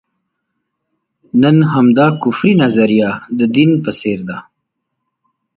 نن 1.41 1.57
همدا 1.73 2.07
کفري 2.21 2.51
نظریه 2.63 3.09
د 3.39 3.41
دین 3.55 3.71
په 3.83 3.91
څېر 3.99 4.19
ده. 4.29 4.37